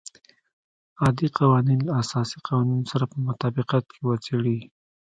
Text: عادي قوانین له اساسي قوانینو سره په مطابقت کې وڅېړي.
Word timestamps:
عادي 1.01 1.27
قوانین 1.37 1.79
له 1.87 1.93
اساسي 2.01 2.37
قوانینو 2.47 2.89
سره 2.91 3.05
په 3.11 3.17
مطابقت 3.27 3.83
کې 3.93 4.01
وڅېړي. 4.07 4.59